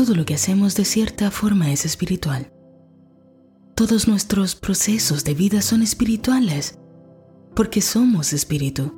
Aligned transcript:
Todo 0.00 0.14
lo 0.14 0.24
que 0.24 0.32
hacemos 0.32 0.76
de 0.76 0.86
cierta 0.86 1.30
forma 1.30 1.72
es 1.72 1.84
espiritual. 1.84 2.50
Todos 3.74 4.08
nuestros 4.08 4.54
procesos 4.54 5.24
de 5.24 5.34
vida 5.34 5.60
son 5.60 5.82
espirituales, 5.82 6.78
porque 7.54 7.82
somos 7.82 8.32
espíritu. 8.32 8.94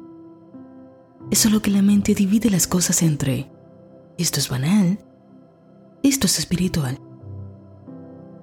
Es 1.32 1.40
solo 1.40 1.60
que 1.60 1.72
la 1.72 1.82
mente 1.82 2.14
divide 2.14 2.50
las 2.50 2.68
cosas 2.68 3.02
entre 3.02 3.50
esto 4.16 4.38
es 4.38 4.48
banal, 4.48 5.00
esto 6.04 6.28
es 6.28 6.38
espiritual. 6.38 7.00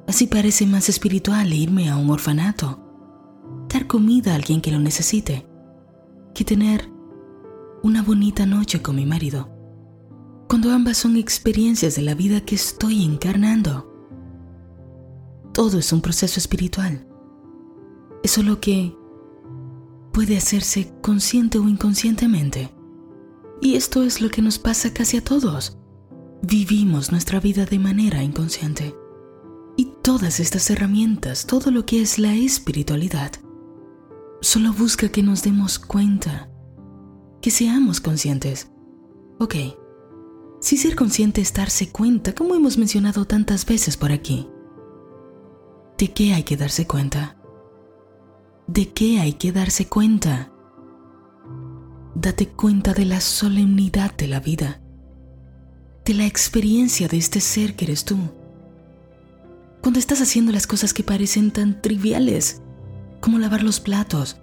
Así 0.05 0.28
parece 0.28 0.66
más 0.66 0.89
espiritual 0.89 1.54
irme 1.54 1.89
a 1.89 1.96
un 1.96 2.10
orfanato, 2.10 2.78
dar 3.73 3.88
comida 3.88 4.34
a 4.34 4.36
alguien 4.36 4.60
que 4.60 4.71
lo 4.71 4.80
necesite, 4.80 5.48
que 6.34 6.44
tener 6.44 6.89
una 7.84 8.04
bonita 8.04 8.46
noche 8.46 8.82
con 8.82 8.98
mi 8.98 9.05
marido, 9.05 9.59
cuando 10.50 10.71
ambas 10.71 10.97
son 10.97 11.16
experiencias 11.16 11.95
de 11.95 12.02
la 12.02 12.16
vida 12.16 12.41
que 12.41 12.55
estoy 12.55 13.05
encarnando. 13.05 13.86
Todo 15.53 15.77
es 15.77 15.94
un 15.94 16.02
proceso 16.02 16.40
espiritual. 16.40 17.07
Es 18.23 18.31
solo 18.31 18.59
que 18.59 18.98
puede 20.12 20.35
hacerse 20.35 20.91
consciente 21.04 21.59
o 21.59 21.70
inconscientemente. 21.70 22.73
Y 23.62 23.76
esto 23.76 24.02
es 24.02 24.21
lo 24.21 24.30
que 24.30 24.41
nos 24.41 24.57
pasa 24.57 24.91
casi 24.91 25.17
a 25.17 25.23
todos. 25.23 25.77
Vivimos 26.41 27.12
nuestra 27.12 27.40
vida 27.40 27.66
de 27.66 27.77
manera 27.77 28.23
inconsciente. 28.23 28.95
Y 29.77 29.93
todas 30.02 30.40
estas 30.40 30.68
herramientas, 30.71 31.45
todo 31.45 31.70
lo 31.70 31.85
que 31.85 32.02
es 32.02 32.18
la 32.18 32.34
espiritualidad, 32.34 33.34
solo 34.41 34.73
busca 34.73 35.09
que 35.09 35.21
nos 35.21 35.43
demos 35.43 35.77
cuenta, 35.77 36.49
que 37.40 37.52
seamos 37.52 38.02
conscientes. 38.02 38.71
Ok, 39.38 39.55
si 40.59 40.77
ser 40.77 40.95
consciente 40.95 41.41
es 41.41 41.54
darse 41.54 41.90
cuenta, 41.90 42.34
como 42.34 42.55
hemos 42.55 42.77
mencionado 42.77 43.26
tantas 43.26 43.66
veces 43.66 43.95
por 43.95 44.12
aquí, 44.12 44.48
¿de 45.98 46.12
qué 46.12 46.34
hay 46.34 46.43
que 46.43 46.57
darse 46.57 46.85
cuenta? 46.85 47.38
¿De 48.68 48.90
qué 48.90 49.20
hay 49.20 49.34
que 49.34 49.52
darse 49.52 49.87
cuenta? 49.87 50.52
Date 52.13 52.49
cuenta 52.49 52.93
de 52.93 53.05
la 53.05 53.21
solemnidad 53.21 54.15
de 54.15 54.27
la 54.27 54.41
vida, 54.41 54.82
de 56.04 56.13
la 56.13 56.26
experiencia 56.26 57.07
de 57.07 57.18
este 57.18 57.40
ser 57.40 57.76
que 57.76 57.85
eres 57.85 58.04
tú. 58.04 58.18
Cuando 59.82 59.99
estás 59.99 60.21
haciendo 60.21 60.52
las 60.52 60.68
cosas 60.68 60.93
que 60.93 61.04
parecen 61.04 61.52
tan 61.52 61.82
triviales, 61.82 62.62
como 63.21 63.40
lavar 63.40 63.63
los 63.63 63.80
platos, 63.80 64.38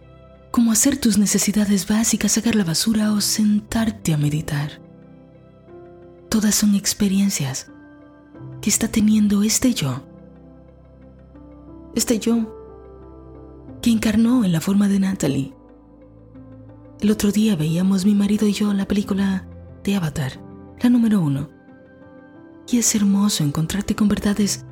como 0.50 0.72
hacer 0.72 0.96
tus 0.96 1.18
necesidades 1.18 1.86
básicas, 1.86 2.32
sacar 2.32 2.54
la 2.54 2.64
basura 2.64 3.12
o 3.12 3.20
sentarte 3.20 4.14
a 4.14 4.16
meditar. 4.16 4.85
Todas 6.28 6.54
son 6.54 6.74
experiencias 6.74 7.70
que 8.60 8.68
está 8.68 8.88
teniendo 8.88 9.42
este 9.42 9.72
yo. 9.74 10.02
Este 11.94 12.18
yo 12.18 12.52
que 13.80 13.90
encarnó 13.90 14.44
en 14.44 14.52
la 14.52 14.60
forma 14.60 14.88
de 14.88 14.98
Natalie. 14.98 15.54
El 17.00 17.10
otro 17.10 17.30
día 17.30 17.54
veíamos 17.56 18.04
mi 18.04 18.14
marido 18.14 18.46
y 18.48 18.52
yo 18.52 18.72
la 18.72 18.88
película 18.88 19.46
de 19.84 19.94
Avatar, 19.94 20.40
la 20.80 20.90
número 20.90 21.20
uno. 21.20 21.48
Y 22.68 22.78
es 22.78 22.94
hermoso 22.94 23.44
encontrarte 23.44 23.94
con 23.94 24.08
verdades 24.08 24.64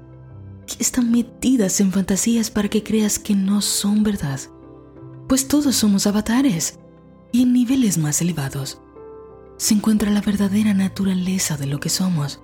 que 0.66 0.82
están 0.82 1.12
metidas 1.12 1.80
en 1.80 1.92
fantasías 1.92 2.50
para 2.50 2.68
que 2.68 2.82
creas 2.82 3.18
que 3.18 3.36
no 3.36 3.60
son 3.60 4.02
verdad. 4.02 4.40
Pues 5.28 5.46
todos 5.46 5.76
somos 5.76 6.06
avatares 6.06 6.80
y 7.30 7.42
en 7.42 7.52
niveles 7.52 7.96
más 7.96 8.20
elevados 8.20 8.80
se 9.56 9.74
encuentra 9.74 10.10
la 10.10 10.20
verdadera 10.20 10.74
naturaleza 10.74 11.56
de 11.56 11.66
lo 11.66 11.80
que 11.80 11.88
somos, 11.88 12.40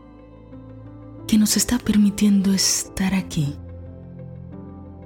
que 1.27 1.39
nos 1.39 1.56
está 1.56 1.78
permitiendo 1.78 2.53
estar 2.53 3.14
aquí 3.14 3.56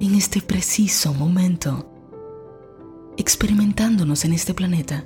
en 0.00 0.14
este 0.14 0.40
preciso 0.40 1.14
momento, 1.14 1.90
experimentándonos 3.16 4.24
en 4.24 4.32
este 4.32 4.54
planeta. 4.54 5.04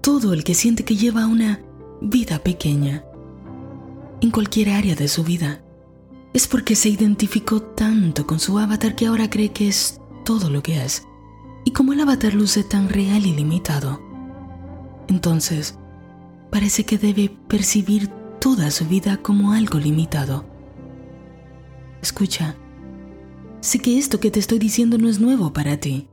Todo 0.00 0.32
el 0.32 0.44
que 0.44 0.54
siente 0.54 0.84
que 0.84 0.96
lleva 0.96 1.26
una 1.26 1.60
vida 2.00 2.38
pequeña, 2.38 3.04
en 4.20 4.30
cualquier 4.30 4.70
área 4.70 4.94
de 4.94 5.08
su 5.08 5.24
vida, 5.24 5.62
es 6.34 6.46
porque 6.46 6.76
se 6.76 6.88
identificó 6.88 7.62
tanto 7.62 8.26
con 8.26 8.38
su 8.38 8.58
avatar 8.58 8.94
que 8.94 9.06
ahora 9.06 9.30
cree 9.30 9.50
que 9.50 9.68
es 9.68 10.00
todo 10.24 10.50
lo 10.50 10.62
que 10.62 10.82
es. 10.84 11.04
Y 11.64 11.72
como 11.72 11.92
el 11.92 12.00
avatar 12.00 12.34
luce 12.34 12.64
tan 12.64 12.88
real 12.88 13.26
y 13.26 13.32
limitado, 13.32 14.00
entonces 15.08 15.77
parece 16.50 16.84
que 16.84 16.98
debe 16.98 17.30
percibir 17.48 18.08
toda 18.40 18.70
su 18.70 18.86
vida 18.86 19.16
como 19.18 19.52
algo 19.52 19.78
limitado. 19.78 20.44
Escucha, 22.00 22.56
Sé 23.60 23.80
que 23.80 23.98
esto 23.98 24.20
que 24.20 24.30
te 24.30 24.38
estoy 24.38 24.58
diciendo 24.58 24.98
no 24.98 25.08
es 25.08 25.20
nuevo 25.20 25.52
para 25.52 25.78
ti, 25.78 26.08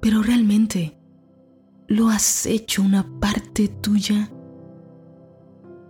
pero 0.00 0.22
realmente 0.22 0.98
lo 1.86 2.08
has 2.08 2.46
hecho 2.46 2.82
una 2.82 3.06
parte 3.20 3.68
tuya. 3.68 4.32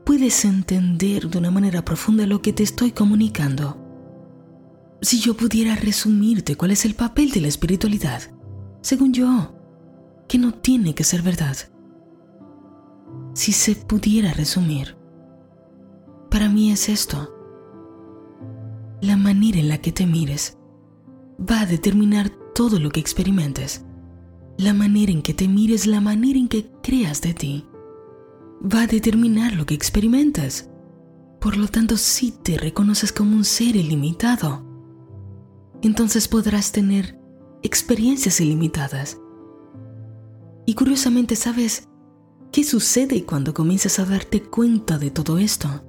Puedes 0.04 0.44
entender 0.44 1.28
de 1.28 1.38
una 1.38 1.52
manera 1.52 1.84
profunda 1.84 2.26
lo 2.26 2.42
que 2.42 2.52
te 2.52 2.64
estoy 2.64 2.90
comunicando. 2.90 3.78
Si 5.02 5.20
yo 5.20 5.36
pudiera 5.36 5.76
resumirte 5.76 6.56
cuál 6.56 6.72
es 6.72 6.84
el 6.84 6.94
papel 6.94 7.30
de 7.30 7.42
la 7.42 7.48
espiritualidad, 7.48 8.22
según 8.82 9.12
yo, 9.12 9.54
que 10.28 10.38
no 10.38 10.52
tiene 10.52 10.94
que 10.94 11.04
ser 11.04 11.22
verdad. 11.22 11.56
Si 13.32 13.52
se 13.52 13.76
pudiera 13.76 14.32
resumir, 14.32 14.96
para 16.30 16.48
mí 16.48 16.70
es 16.70 16.88
esto 16.88 17.34
la 19.00 19.16
manera 19.16 19.58
en 19.58 19.68
la 19.68 19.78
que 19.78 19.92
te 19.92 20.06
mires 20.06 20.58
va 21.40 21.60
a 21.60 21.66
determinar 21.66 22.30
todo 22.54 22.78
lo 22.78 22.90
que 22.90 23.00
experimentes. 23.00 23.84
La 24.58 24.74
manera 24.74 25.10
en 25.10 25.22
que 25.22 25.32
te 25.32 25.48
mires, 25.48 25.86
la 25.86 26.00
manera 26.00 26.38
en 26.38 26.48
que 26.48 26.70
creas 26.82 27.22
de 27.22 27.32
ti, 27.32 27.66
va 28.62 28.82
a 28.82 28.86
determinar 28.86 29.54
lo 29.54 29.64
que 29.64 29.74
experimentas. 29.74 30.68
Por 31.40 31.56
lo 31.56 31.68
tanto, 31.68 31.96
si 31.96 32.32
te 32.32 32.58
reconoces 32.58 33.10
como 33.10 33.34
un 33.34 33.44
ser 33.44 33.76
ilimitado, 33.76 34.66
entonces 35.80 36.28
podrás 36.28 36.72
tener 36.72 37.18
experiencias 37.62 38.40
ilimitadas. 38.40 39.18
Y 40.66 40.74
curiosamente, 40.74 41.36
¿sabes 41.36 41.88
qué 42.52 42.64
sucede 42.64 43.24
cuando 43.24 43.54
comienzas 43.54 43.98
a 43.98 44.04
darte 44.04 44.42
cuenta 44.42 44.98
de 44.98 45.10
todo 45.10 45.38
esto? 45.38 45.84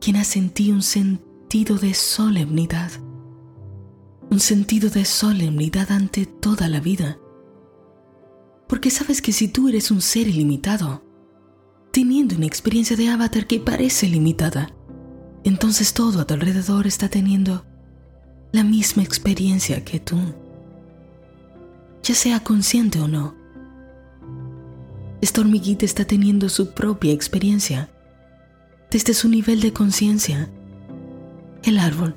Quien 0.00 0.16
ha 0.16 0.24
sentido 0.24 0.74
un 0.74 0.82
sentido 0.82 1.76
de 1.76 1.94
solemnidad, 1.94 2.90
un 4.30 4.40
sentido 4.40 4.90
de 4.90 5.04
solemnidad 5.04 5.90
ante 5.90 6.26
toda 6.26 6.68
la 6.68 6.80
vida. 6.80 7.18
Porque 8.68 8.90
sabes 8.90 9.22
que 9.22 9.32
si 9.32 9.48
tú 9.48 9.68
eres 9.68 9.90
un 9.90 10.02
ser 10.02 10.28
ilimitado, 10.28 11.02
teniendo 11.90 12.36
una 12.36 12.46
experiencia 12.46 12.96
de 12.96 13.08
avatar 13.08 13.46
que 13.46 13.60
parece 13.60 14.08
limitada, 14.08 14.74
entonces 15.44 15.94
todo 15.94 16.20
a 16.20 16.26
tu 16.26 16.34
alrededor 16.34 16.86
está 16.86 17.08
teniendo 17.08 17.64
la 18.52 18.64
misma 18.64 19.02
experiencia 19.02 19.84
que 19.84 20.00
tú, 20.00 20.18
ya 22.02 22.14
sea 22.14 22.40
consciente 22.40 23.00
o 23.00 23.08
no. 23.08 23.37
Esta 25.20 25.40
hormiguita 25.40 25.84
está 25.84 26.04
teniendo 26.04 26.48
su 26.48 26.72
propia 26.72 27.12
experiencia 27.12 27.90
desde 28.90 29.14
su 29.14 29.28
nivel 29.28 29.60
de 29.60 29.72
conciencia 29.72 30.48
el 31.64 31.78
árbol, 31.78 32.16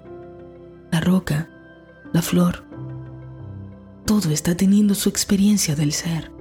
la 0.92 1.02
roca, 1.02 1.50
la 2.14 2.22
flor. 2.22 2.64
Todo 4.06 4.30
está 4.30 4.56
teniendo 4.56 4.94
su 4.96 5.10
experiencia 5.10 5.76
del 5.76 5.94
ser, 5.94 6.32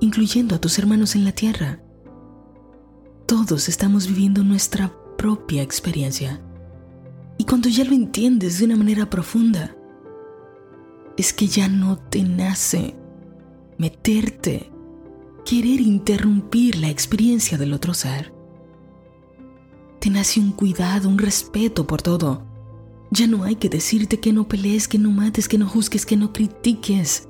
incluyendo 0.00 0.54
a 0.54 0.60
tus 0.60 0.78
hermanos 0.78 1.14
en 1.14 1.24
la 1.24 1.32
tierra. 1.32 1.80
Todos 3.26 3.68
estamos 3.68 4.06
viviendo 4.06 4.42
nuestra 4.42 4.92
propia 5.16 5.62
experiencia. 5.62 6.40
Y 7.36 7.44
cuando 7.44 7.68
ya 7.68 7.84
lo 7.84 7.92
entiendes 7.92 8.58
de 8.58 8.64
una 8.64 8.76
manera 8.76 9.10
profunda, 9.10 9.76
es 11.16 11.32
que 11.32 11.46
ya 11.46 11.68
no 11.68 11.98
te 11.98 12.22
nace 12.22 12.96
meterte, 13.76 14.70
querer 15.48 15.80
interrumpir 15.80 16.76
la 16.76 16.90
experiencia 16.90 17.56
del 17.56 17.72
otro 17.72 17.94
ser 17.94 18.38
te 19.98 20.10
nace 20.10 20.38
un 20.38 20.52
cuidado, 20.52 21.08
un 21.08 21.18
respeto 21.18 21.86
por 21.86 22.02
todo. 22.02 22.42
Ya 23.10 23.26
no 23.26 23.44
hay 23.44 23.56
que 23.56 23.68
decirte 23.68 24.20
que 24.20 24.32
no 24.32 24.46
pelees, 24.46 24.86
que 24.86 24.98
no 24.98 25.10
mates, 25.10 25.48
que 25.48 25.58
no 25.58 25.66
juzgues, 25.68 26.06
que 26.06 26.16
no 26.16 26.32
critiques. 26.32 27.28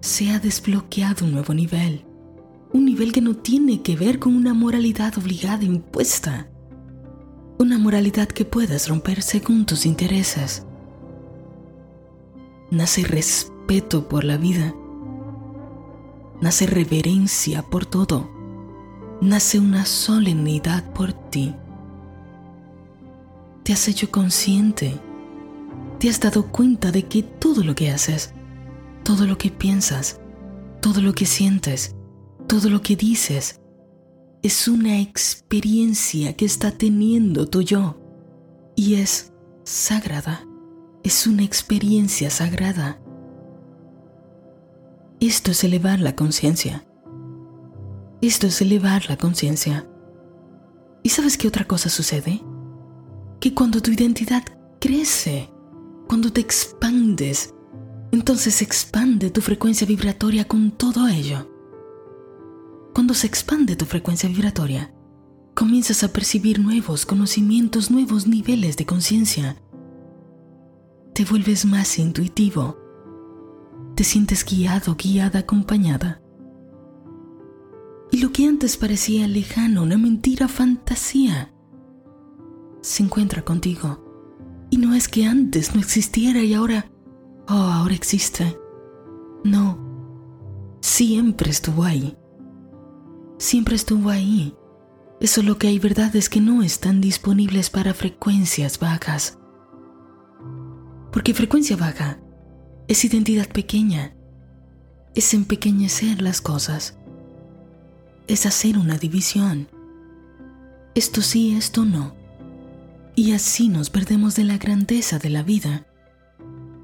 Se 0.00 0.30
ha 0.30 0.40
desbloqueado 0.40 1.26
un 1.26 1.32
nuevo 1.32 1.54
nivel. 1.54 2.04
Un 2.72 2.84
nivel 2.84 3.12
que 3.12 3.20
no 3.20 3.36
tiene 3.36 3.82
que 3.82 3.96
ver 3.96 4.18
con 4.18 4.34
una 4.34 4.54
moralidad 4.54 5.16
obligada 5.18 5.64
impuesta. 5.64 6.50
Una 7.58 7.78
moralidad 7.78 8.28
que 8.28 8.44
puedas 8.44 8.88
romper 8.88 9.22
según 9.22 9.66
tus 9.66 9.86
intereses. 9.86 10.64
Nace 12.70 13.04
respeto 13.04 14.08
por 14.08 14.24
la 14.24 14.36
vida. 14.36 14.74
Nace 16.40 16.66
reverencia 16.66 17.62
por 17.62 17.86
todo 17.86 18.40
nace 19.20 19.58
una 19.58 19.84
solemnidad 19.84 20.92
por 20.92 21.12
ti. 21.12 21.54
Te 23.62 23.72
has 23.72 23.86
hecho 23.88 24.10
consciente, 24.10 24.98
te 25.98 26.08
has 26.08 26.20
dado 26.20 26.50
cuenta 26.50 26.90
de 26.90 27.04
que 27.04 27.22
todo 27.22 27.62
lo 27.62 27.74
que 27.74 27.90
haces, 27.90 28.32
todo 29.04 29.26
lo 29.26 29.36
que 29.36 29.50
piensas, 29.50 30.20
todo 30.80 31.02
lo 31.02 31.12
que 31.12 31.26
sientes, 31.26 31.94
todo 32.48 32.70
lo 32.70 32.80
que 32.80 32.96
dices, 32.96 33.60
es 34.42 34.68
una 34.68 35.00
experiencia 35.00 36.34
que 36.34 36.46
está 36.46 36.70
teniendo 36.70 37.46
tu 37.46 37.60
yo 37.60 38.00
y 38.74 38.94
es 38.94 39.34
sagrada, 39.64 40.46
es 41.02 41.26
una 41.26 41.42
experiencia 41.44 42.30
sagrada. 42.30 42.99
Esto 45.20 45.50
es 45.50 45.64
elevar 45.64 46.00
la 46.00 46.16
conciencia. 46.16 46.82
Esto 48.22 48.46
es 48.46 48.62
elevar 48.62 49.04
la 49.10 49.18
conciencia. 49.18 49.86
¿Y 51.02 51.10
sabes 51.10 51.36
qué 51.36 51.46
otra 51.46 51.66
cosa 51.66 51.90
sucede? 51.90 52.42
Que 53.38 53.52
cuando 53.52 53.82
tu 53.82 53.90
identidad 53.90 54.42
crece, 54.80 55.50
cuando 56.08 56.32
te 56.32 56.40
expandes, 56.40 57.54
entonces 58.12 58.62
expande 58.62 59.28
tu 59.28 59.42
frecuencia 59.42 59.86
vibratoria 59.86 60.48
con 60.48 60.70
todo 60.70 61.06
ello. 61.06 61.46
Cuando 62.94 63.12
se 63.12 63.26
expande 63.26 63.76
tu 63.76 63.84
frecuencia 63.84 64.26
vibratoria, 64.26 64.94
comienzas 65.54 66.02
a 66.02 66.14
percibir 66.14 66.60
nuevos 66.60 67.04
conocimientos, 67.04 67.90
nuevos 67.90 68.26
niveles 68.26 68.78
de 68.78 68.86
conciencia. 68.86 69.62
Te 71.12 71.26
vuelves 71.26 71.66
más 71.66 71.98
intuitivo. 71.98 72.79
Te 74.00 74.04
sientes 74.04 74.46
guiado, 74.46 74.96
guiada, 74.96 75.40
acompañada. 75.40 76.22
Y 78.10 78.22
lo 78.22 78.32
que 78.32 78.46
antes 78.46 78.78
parecía 78.78 79.28
lejano, 79.28 79.82
una 79.82 79.98
mentira, 79.98 80.48
fantasía, 80.48 81.52
se 82.80 83.02
encuentra 83.02 83.44
contigo. 83.44 84.02
Y 84.70 84.78
no 84.78 84.94
es 84.94 85.06
que 85.06 85.26
antes 85.26 85.74
no 85.74 85.82
existiera 85.82 86.40
y 86.42 86.54
ahora, 86.54 86.90
oh, 87.46 87.52
ahora 87.52 87.92
existe. 87.92 88.58
No, 89.44 89.78
siempre 90.80 91.50
estuvo 91.50 91.84
ahí. 91.84 92.16
Siempre 93.36 93.76
estuvo 93.76 94.08
ahí 94.08 94.56
eso 95.20 95.42
lo 95.42 95.58
que 95.58 95.66
hay 95.68 95.78
verdades 95.78 96.30
que 96.30 96.40
no 96.40 96.62
están 96.62 97.02
disponibles 97.02 97.68
para 97.68 97.92
frecuencias 97.92 98.78
bajas. 98.78 99.38
Porque 101.12 101.34
frecuencia 101.34 101.76
baja 101.76 102.18
es 102.90 103.04
identidad 103.04 103.46
pequeña, 103.46 104.16
es 105.14 105.32
empequeñecer 105.32 106.20
las 106.20 106.40
cosas, 106.40 106.98
es 108.26 108.46
hacer 108.46 108.76
una 108.78 108.98
división. 108.98 109.68
Esto 110.96 111.22
sí, 111.22 111.54
esto 111.56 111.84
no. 111.84 112.16
Y 113.14 113.30
así 113.30 113.68
nos 113.68 113.90
perdemos 113.90 114.34
de 114.34 114.42
la 114.42 114.58
grandeza 114.58 115.20
de 115.20 115.30
la 115.30 115.44
vida, 115.44 115.86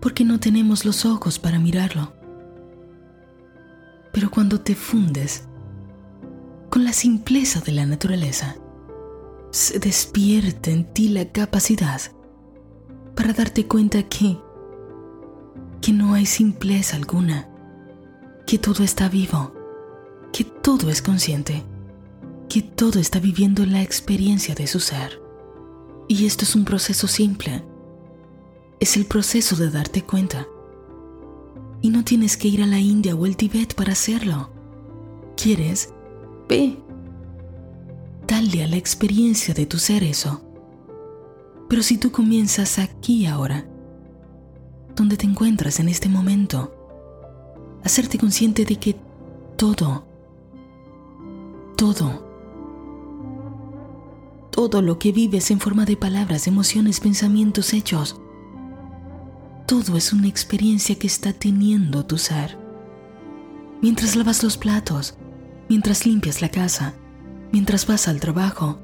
porque 0.00 0.24
no 0.24 0.38
tenemos 0.38 0.84
los 0.84 1.04
ojos 1.04 1.40
para 1.40 1.58
mirarlo. 1.58 2.12
Pero 4.12 4.30
cuando 4.30 4.60
te 4.60 4.76
fundes 4.76 5.48
con 6.70 6.84
la 6.84 6.92
simpleza 6.92 7.60
de 7.62 7.72
la 7.72 7.84
naturaleza, 7.84 8.54
se 9.50 9.80
despierta 9.80 10.70
en 10.70 10.84
ti 10.84 11.08
la 11.08 11.32
capacidad 11.32 12.00
para 13.16 13.32
darte 13.32 13.66
cuenta 13.66 14.04
que, 14.04 14.38
que 15.81 15.93
no 15.93 16.14
hay 16.14 16.26
simpleza 16.26 16.96
alguna, 16.96 17.49
que 18.46 18.58
todo 18.58 18.82
está 18.82 19.08
vivo, 19.08 19.52
que 20.32 20.44
todo 20.44 20.90
es 20.90 21.02
consciente, 21.02 21.62
que 22.49 22.62
todo 22.62 22.99
está 22.99 23.19
viviendo 23.19 23.67
la 23.67 23.82
experiencia 23.82 24.55
de 24.55 24.67
su 24.67 24.81
ser. 24.81 25.20
Y 26.08 26.26
esto 26.26 26.44
es 26.44 26.55
un 26.55 26.64
proceso 26.64 27.08
simple. 27.08 27.64
Es 28.78 28.96
el 28.96 29.06
proceso 29.06 29.56
de 29.56 29.70
darte 29.70 30.02
cuenta. 30.02 30.46
Y 31.82 31.90
no 31.90 32.05
tienes 32.05 32.37
que 32.37 32.49
ir 32.49 32.62
a 32.62 32.67
la 32.67 32.78
India 32.78 33.14
o 33.14 33.26
el 33.26 33.37
Tíbet 33.37 33.75
para 33.75 33.93
hacerlo. 33.93 34.50
¿Quieres? 35.37 35.93
Ve. 36.49 36.78
Dale 38.26 38.64
a 38.64 38.69
la 38.69 38.76
experiencia 38.76 39.55
de 39.55 39.67
tu 39.67 39.78
ser 39.78 40.05
eso. 40.05 40.43
Pero 41.69 41.82
si 41.82 41.99
tú 41.99 42.12
comienzas 42.12 42.78
aquí 42.78 43.26
ahora, 43.26 43.67
donde 44.96 45.16
te 45.16 45.26
encuentras 45.26 45.78
en 45.78 45.88
este 45.88 46.08
momento, 46.08 46.72
hacerte 47.84 48.19
consciente 48.19 48.64
de 48.64 48.76
que 48.76 48.96
todo, 49.56 50.06
todo, 51.76 52.26
todo 54.50 54.82
lo 54.82 54.98
que 54.98 55.12
vives 55.12 55.50
en 55.50 55.60
forma 55.60 55.84
de 55.84 55.96
palabras, 55.96 56.46
emociones, 56.46 56.98
pensamientos, 56.98 57.75
hechos, 57.75 58.20
todo 59.66 59.96
es 59.96 60.12
una 60.12 60.28
experiencia 60.28 60.99
que 60.99 61.06
está 61.06 61.32
teniendo 61.32 62.06
tu 62.06 62.19
ser. 62.19 62.58
Mientras 63.82 64.16
lavas 64.16 64.42
los 64.42 64.56
platos, 64.56 65.19
mientras 65.69 66.06
limpias 66.06 66.40
la 66.40 66.49
casa, 66.49 66.94
mientras 67.52 67.87
vas 67.87 68.08
al 68.08 68.20
trabajo, 68.20 68.78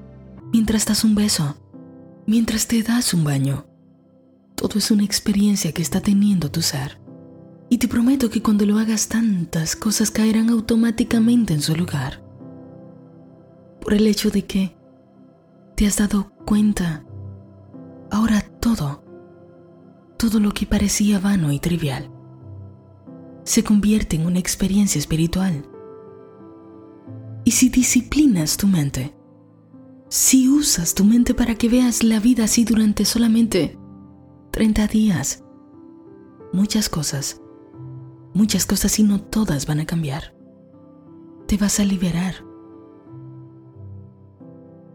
mientras 0.52 0.84
das 0.84 1.04
un 1.04 1.14
beso, 1.14 1.56
mientras 2.26 2.66
te 2.66 2.82
das 2.82 3.14
un 3.14 3.24
baño. 3.24 3.71
Todo 4.54 4.78
es 4.78 4.90
una 4.90 5.04
experiencia 5.04 5.72
que 5.72 5.82
está 5.82 6.00
teniendo 6.00 6.50
tu 6.50 6.62
ser. 6.62 7.00
Y 7.68 7.78
te 7.78 7.88
prometo 7.88 8.30
que 8.30 8.42
cuando 8.42 8.66
lo 8.66 8.78
hagas 8.78 9.08
tantas 9.08 9.76
cosas 9.76 10.10
caerán 10.10 10.50
automáticamente 10.50 11.54
en 11.54 11.62
su 11.62 11.74
lugar. 11.74 12.22
Por 13.80 13.94
el 13.94 14.06
hecho 14.06 14.30
de 14.30 14.44
que 14.44 14.76
te 15.74 15.86
has 15.86 15.96
dado 15.96 16.30
cuenta. 16.44 17.04
Ahora 18.10 18.42
todo, 18.60 19.02
todo 20.18 20.38
lo 20.38 20.52
que 20.52 20.66
parecía 20.66 21.18
vano 21.18 21.50
y 21.50 21.58
trivial, 21.58 22.10
se 23.44 23.64
convierte 23.64 24.16
en 24.16 24.26
una 24.26 24.38
experiencia 24.38 24.98
espiritual 24.98 25.64
y 27.44 27.50
si 27.50 27.68
disciplinas 27.70 28.56
tu 28.56 28.68
mente, 28.68 29.14
si 30.08 30.48
usas 30.48 30.94
tu 30.94 31.04
mente 31.04 31.34
para 31.34 31.54
que 31.56 31.68
veas 31.68 32.04
la 32.04 32.20
vida 32.20 32.44
así 32.44 32.64
durante 32.64 33.04
solamente 33.04 33.78
30 34.52 34.86
días, 34.86 35.42
muchas 36.52 36.88
cosas, 36.88 37.40
muchas 38.32 38.64
cosas 38.64 38.98
y 38.98 39.02
no 39.02 39.20
todas 39.20 39.66
van 39.66 39.80
a 39.80 39.86
cambiar. 39.86 40.34
Te 41.46 41.56
vas 41.56 41.80
a 41.80 41.84
liberar. 41.84 42.34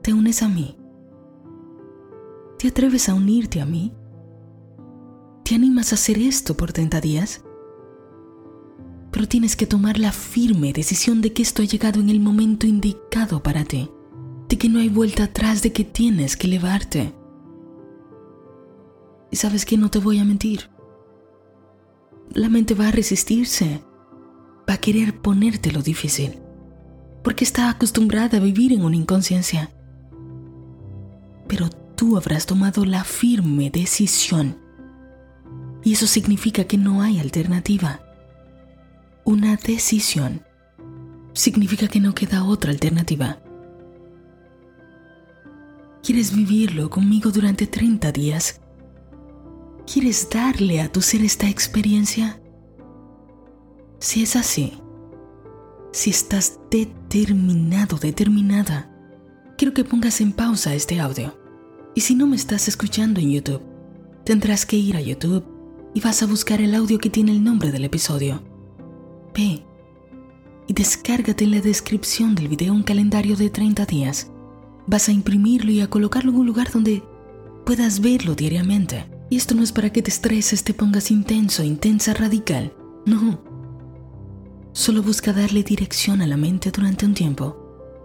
Te 0.01 0.13
unes 0.13 0.41
a 0.41 0.47
mí. 0.47 0.77
¿Te 2.57 2.69
atreves 2.69 3.09
a 3.09 3.13
unirte 3.13 3.59
a 3.59 3.65
mí? 3.65 3.93
¿Te 5.43 5.55
animas 5.55 5.91
a 5.91 5.95
hacer 5.95 6.17
esto 6.17 6.55
por 6.55 6.71
30 6.71 7.01
días? 7.01 7.43
pero 9.17 9.27
tienes 9.27 9.55
que 9.55 9.65
tomar 9.65 9.97
la 9.97 10.11
firme 10.11 10.73
decisión 10.73 11.21
de 11.21 11.33
que 11.33 11.41
esto 11.41 11.63
ha 11.63 11.65
llegado 11.65 11.99
en 11.99 12.11
el 12.11 12.19
momento 12.19 12.67
indicado 12.67 13.41
para 13.41 13.65
ti, 13.65 13.89
de 14.47 14.57
que 14.59 14.69
no 14.69 14.77
hay 14.77 14.89
vuelta 14.89 15.23
atrás, 15.23 15.63
de 15.63 15.73
que 15.73 15.83
tienes 15.83 16.37
que 16.37 16.45
elevarte. 16.45 17.15
Y 19.31 19.35
sabes 19.35 19.65
que 19.65 19.77
no 19.77 19.89
te 19.89 19.99
voy 19.99 20.19
a 20.19 20.25
mentir. 20.25 20.69
La 22.33 22.49
mente 22.49 22.73
va 22.73 22.89
a 22.89 22.91
resistirse, 22.91 23.83
va 24.69 24.75
a 24.75 24.77
querer 24.77 25.21
ponerte 25.21 25.71
lo 25.71 25.81
difícil, 25.81 26.39
porque 27.23 27.43
está 27.43 27.69
acostumbrada 27.69 28.37
a 28.37 28.41
vivir 28.41 28.73
en 28.73 28.83
una 28.83 28.95
inconsciencia. 28.95 29.71
Pero 31.47 31.69
tú 31.95 32.17
habrás 32.17 32.45
tomado 32.45 32.85
la 32.85 33.03
firme 33.03 33.69
decisión. 33.69 34.57
Y 35.83 35.93
eso 35.93 36.07
significa 36.07 36.65
que 36.65 36.77
no 36.77 37.01
hay 37.01 37.19
alternativa 37.19 38.01
una 39.27 39.57
decisión, 39.57 40.41
significa 41.33 41.89
que 41.89 41.99
no 41.99 42.15
queda 42.15 42.45
otra 42.45 42.71
alternativa. 42.71 43.39
¿Quieres 46.01 46.33
vivirlo 46.33 46.89
conmigo 46.89 47.29
durante 47.29 47.67
30 47.67 48.13
días? 48.13 48.61
¿Quieres 49.91 50.29
darle 50.29 50.81
a 50.81 50.91
tu 50.91 51.01
ser 51.01 51.23
esta 51.23 51.49
experiencia? 51.49 52.41
Si 53.99 54.21
es 54.21 54.35
así, 54.35 54.73
si 55.91 56.09
estás 56.09 56.59
determinado, 56.69 57.97
determinada, 57.97 58.91
quiero 59.57 59.73
que 59.73 59.83
pongas 59.83 60.21
en 60.21 60.33
pausa 60.33 60.75
este 60.75 60.99
audio. 60.99 61.37
Y 61.95 62.01
si 62.01 62.13
no 62.13 62.27
me 62.27 62.35
estás 62.35 62.67
escuchando 62.67 63.19
en 63.19 63.31
YouTube, 63.31 63.63
tendrás 64.23 64.65
que 64.65 64.75
ir 64.75 64.97
a 64.97 65.01
YouTube 65.01 65.45
y 65.93 66.01
vas 66.01 66.21
a 66.21 66.27
buscar 66.27 66.61
el 66.61 66.75
audio 66.75 66.99
que 66.99 67.09
tiene 67.09 67.31
el 67.31 67.43
nombre 67.43 67.71
del 67.71 67.85
episodio 67.85 68.43
y 70.67 70.73
descárgate 70.73 71.43
en 71.43 71.51
la 71.51 71.61
descripción 71.61 72.33
del 72.33 72.47
video 72.47 72.73
un 72.73 72.81
calendario 72.81 73.35
de 73.35 73.51
30 73.51 73.85
días. 73.85 74.31
Vas 74.87 75.09
a 75.09 75.11
imprimirlo 75.11 75.71
y 75.71 75.81
a 75.81 75.89
colocarlo 75.89 76.31
en 76.31 76.37
un 76.37 76.47
lugar 76.47 76.71
donde 76.71 77.03
puedas 77.65 77.99
verlo 77.99 78.33
diariamente. 78.33 79.05
Y 79.29 79.37
esto 79.37 79.55
no 79.55 79.63
es 79.63 79.71
para 79.71 79.91
que 79.91 80.01
te 80.01 80.09
estreses, 80.09 80.63
te 80.63 80.73
pongas 80.73 81.11
intenso, 81.11 81.63
intensa, 81.63 82.13
radical. 82.13 82.73
No. 83.05 83.41
Solo 84.71 85.03
busca 85.03 85.33
darle 85.33 85.63
dirección 85.63 86.21
a 86.21 86.27
la 86.27 86.37
mente 86.37 86.71
durante 86.71 87.05
un 87.05 87.13
tiempo 87.13 87.57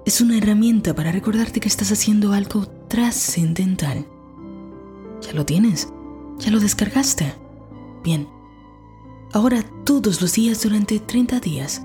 Es 0.06 0.20
una 0.20 0.38
herramienta 0.38 0.94
para 0.94 1.12
recordarte 1.12 1.60
que 1.60 1.68
estás 1.68 1.92
haciendo 1.92 2.32
algo 2.32 2.66
trascendental. 2.88 4.06
Ya 5.20 5.32
lo 5.32 5.44
tienes, 5.46 5.88
ya 6.38 6.50
lo 6.50 6.58
descargaste. 6.58 7.34
Bien, 8.02 8.26
ahora 9.32 9.64
todos 9.84 10.20
los 10.20 10.32
días 10.32 10.62
durante 10.62 10.98
30 10.98 11.38
días 11.38 11.82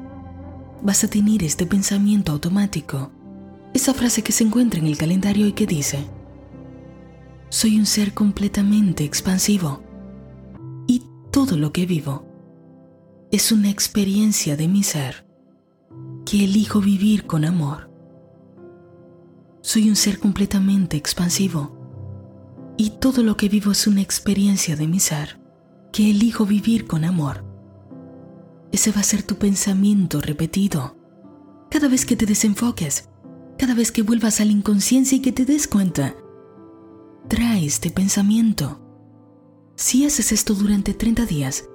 vas 0.81 1.03
a 1.03 1.07
tener 1.07 1.43
este 1.43 1.65
pensamiento 1.65 2.31
automático, 2.31 3.11
esa 3.73 3.93
frase 3.93 4.23
que 4.23 4.31
se 4.31 4.43
encuentra 4.43 4.79
en 4.79 4.87
el 4.87 4.97
calendario 4.97 5.45
y 5.45 5.53
que 5.53 5.67
dice, 5.67 5.99
soy 7.49 7.79
un 7.79 7.85
ser 7.85 8.13
completamente 8.13 9.05
expansivo 9.05 9.81
y 10.85 11.03
todo 11.31 11.57
lo 11.57 11.71
que 11.71 11.85
vivo 11.85 12.25
es 13.31 13.51
una 13.51 13.69
experiencia 13.69 14.57
de 14.57 14.67
mi 14.67 14.83
ser 14.83 15.25
que 16.25 16.43
elijo 16.43 16.81
vivir 16.81 17.25
con 17.25 17.45
amor. 17.45 17.89
Soy 19.61 19.89
un 19.89 19.95
ser 19.95 20.19
completamente 20.19 20.97
expansivo 20.97 21.73
y 22.77 22.91
todo 22.91 23.23
lo 23.23 23.37
que 23.37 23.47
vivo 23.47 23.71
es 23.71 23.87
una 23.87 24.01
experiencia 24.01 24.75
de 24.75 24.87
mi 24.87 24.99
ser 24.99 25.39
que 25.93 26.09
elijo 26.09 26.45
vivir 26.45 26.85
con 26.85 27.05
amor. 27.05 27.45
Ese 28.73 28.91
va 28.91 28.99
a 28.99 29.03
ser 29.03 29.23
tu 29.23 29.35
pensamiento 29.35 30.19
repetido. 30.19 30.97
Cada 31.71 31.87
vez 31.87 32.05
que 32.05 32.17
te 32.17 32.25
desenfoques, 32.25 33.09
cada 33.57 33.73
vez 33.73 33.91
que 33.91 34.03
vuelvas 34.03 34.41
a 34.41 34.45
la 34.45 34.51
inconsciencia 34.51 35.17
y 35.17 35.21
que 35.21 35.31
te 35.31 35.45
des 35.45 35.67
cuenta 35.67 36.15
trae 37.27 37.65
este 37.65 37.91
pensamiento. 37.91 38.79
Si 39.75 40.05
haces 40.05 40.31
esto 40.31 40.53
durante 40.53 40.93
30 40.93 41.25
días, 41.25 41.69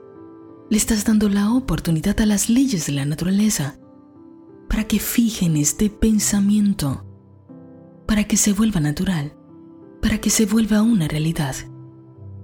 le 0.71 0.77
estás 0.77 1.05
dando 1.05 1.29
la 1.29 1.53
oportunidad 1.53 2.19
a 2.21 2.27
las 2.27 2.49
leyes 2.49 2.87
de 2.87 2.93
la 2.93 3.05
naturaleza 3.05 3.79
para 4.69 4.85
que 4.85 4.99
fijen 4.99 5.57
este 5.57 5.91
pensamiento, 5.91 7.05
para 8.07 8.25
que 8.25 8.37
se 8.37 8.53
vuelva 8.53 8.81
natural, 8.81 9.35
para 10.01 10.19
que 10.19 10.31
se 10.31 10.47
vuelva 10.47 10.83
una 10.83 11.09
realidad. 11.09 11.55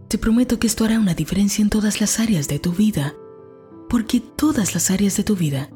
Te 0.09 0.19
prometo 0.19 0.59
que 0.59 0.67
esto 0.67 0.85
hará 0.85 0.99
una 0.99 1.15
diferencia 1.15 1.63
en 1.63 1.71
todas 1.71 2.01
las 2.01 2.21
áreas 2.21 2.49
de 2.49 2.59
tu 2.59 2.73
vida, 2.73 3.15
porque 3.89 4.21
todas 4.21 4.75
las 4.75 4.91
áreas 4.91 5.17
de 5.17 5.25
tu 5.25 5.35
vida 5.35 5.71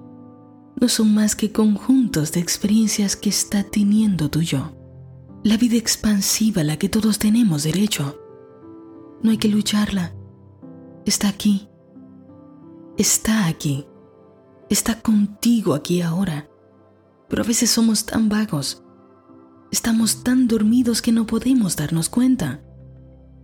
no 0.78 0.88
son 0.88 1.14
más 1.14 1.34
que 1.34 1.52
conjuntos 1.52 2.32
de 2.32 2.40
experiencias 2.40 3.16
que 3.16 3.30
está 3.30 3.62
teniendo 3.62 4.28
tu 4.28 4.42
yo 4.42 4.81
la 5.44 5.56
vida 5.56 5.76
expansiva 5.76 6.60
a 6.60 6.64
la 6.64 6.76
que 6.76 6.88
todos 6.88 7.18
tenemos 7.18 7.64
derecho. 7.64 8.16
No 9.22 9.32
hay 9.32 9.38
que 9.38 9.48
lucharla. 9.48 10.14
Está 11.04 11.28
aquí. 11.28 11.68
Está 12.96 13.46
aquí. 13.46 13.84
Está 14.70 15.00
contigo 15.00 15.74
aquí 15.74 16.00
ahora. 16.00 16.48
Pero 17.28 17.42
a 17.42 17.46
veces 17.46 17.70
somos 17.70 18.06
tan 18.06 18.28
vagos. 18.28 18.84
Estamos 19.72 20.22
tan 20.22 20.46
dormidos 20.46 21.02
que 21.02 21.10
no 21.10 21.26
podemos 21.26 21.74
darnos 21.74 22.08
cuenta. 22.08 22.62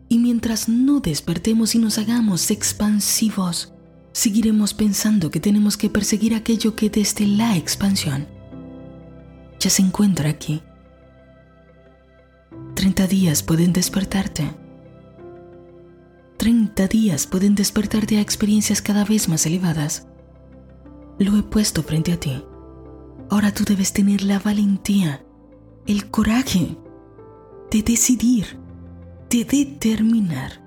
Y 0.08 0.18
mientras 0.18 0.68
no 0.68 1.00
despertemos 1.00 1.74
y 1.74 1.78
nos 1.78 1.98
hagamos 1.98 2.52
expansivos, 2.52 3.72
seguiremos 4.12 4.72
pensando 4.72 5.32
que 5.32 5.40
tenemos 5.40 5.76
que 5.76 5.90
perseguir 5.90 6.34
aquello 6.34 6.76
que 6.76 6.90
desde 6.90 7.26
la 7.26 7.56
expansión 7.56 8.26
ya 9.58 9.70
se 9.70 9.82
encuentra 9.82 10.30
aquí 10.30 10.62
30 12.88 13.06
días 13.06 13.42
pueden 13.42 13.74
despertarte. 13.74 14.50
30 16.38 16.88
días 16.88 17.26
pueden 17.26 17.54
despertarte 17.54 18.16
a 18.16 18.22
experiencias 18.22 18.80
cada 18.80 19.04
vez 19.04 19.28
más 19.28 19.44
elevadas. 19.44 20.06
Lo 21.18 21.36
he 21.36 21.42
puesto 21.42 21.82
frente 21.82 22.14
a 22.14 22.18
ti. 22.18 22.42
Ahora 23.28 23.52
tú 23.52 23.64
debes 23.64 23.92
tener 23.92 24.22
la 24.22 24.38
valentía, 24.38 25.22
el 25.86 26.10
coraje 26.10 26.78
de 27.70 27.82
decidir, 27.82 28.58
de 29.28 29.44
determinar 29.44 30.64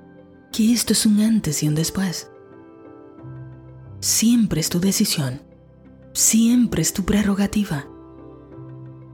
que 0.52 0.72
esto 0.72 0.94
es 0.94 1.08
un 1.08 1.22
antes 1.22 1.64
y 1.64 1.70
un 1.70 1.74
después. 1.74 2.30
Siempre 4.00 4.62
es 4.62 4.70
tu 4.70 4.80
decisión, 4.80 5.42
siempre 6.14 6.84
es 6.84 6.94
tu 6.94 7.04
prerrogativa. 7.04 7.88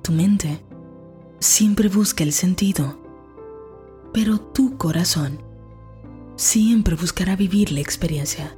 Tu 0.04 0.12
mente 0.12 0.62
siempre 1.40 1.88
busca 1.88 2.24
el 2.24 2.34
sentido, 2.34 2.98
pero 4.14 4.40
tu 4.40 4.78
corazón 4.78 5.40
siempre 6.36 6.96
buscará 6.96 7.36
vivir 7.36 7.72
la 7.72 7.80
experiencia. 7.80 8.57